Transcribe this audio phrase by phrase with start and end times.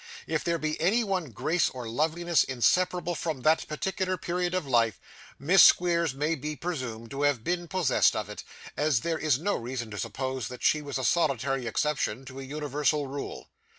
[0.25, 4.99] If there be any one grace or loveliness inseparable from that particular period of life,
[5.37, 8.43] Miss Squeers may be presumed to have been possessed of it,
[8.75, 12.49] as there is no reason to suppose that she was a solitary exception to an
[12.49, 13.51] universal rule.